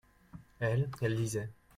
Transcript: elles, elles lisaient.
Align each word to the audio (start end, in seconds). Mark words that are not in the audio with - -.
elles, 0.59 0.89
elles 1.01 1.13
lisaient. 1.15 1.51